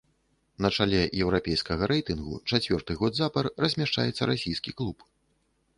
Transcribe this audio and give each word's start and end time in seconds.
На 0.65 0.69
чале 0.77 1.01
еўрапейскага 1.25 1.83
рэйтынгу 1.91 2.35
чацвёрты 2.49 2.91
год 3.03 3.13
запар 3.21 3.53
размяшчаецца 3.67 4.23
расійскі 4.33 4.71
клуб. 4.83 4.97